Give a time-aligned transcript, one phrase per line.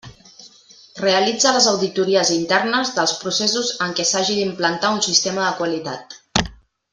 [1.01, 6.19] Realitza les auditories internes dels processos en què s'hagi d'implantar un sistema de qualitat.